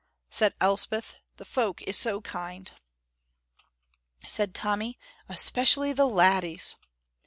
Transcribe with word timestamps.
Said 0.31 0.55
Elspeth, 0.59 1.13
"The 1.37 1.45
folk 1.45 1.83
is 1.83 1.95
so 1.95 2.21
kind!" 2.21 2.71
Said 4.25 4.55
Tommy, 4.55 4.97
"Especially 5.29 5.93
the 5.93 6.07
laddies!" 6.07 6.75